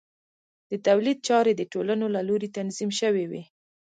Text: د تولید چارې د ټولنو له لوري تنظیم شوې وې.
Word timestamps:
د 0.69 0.73
تولید 0.87 1.17
چارې 1.27 1.53
د 1.55 1.61
ټولنو 1.73 2.05
له 2.15 2.21
لوري 2.29 2.49
تنظیم 2.57 2.91
شوې 2.99 3.25
وې. 3.31 3.43